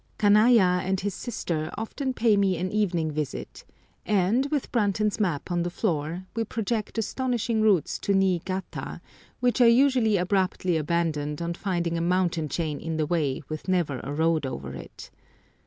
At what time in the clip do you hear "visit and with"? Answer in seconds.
3.11-4.71